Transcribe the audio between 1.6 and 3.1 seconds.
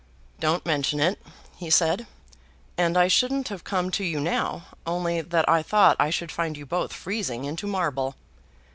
said. "And I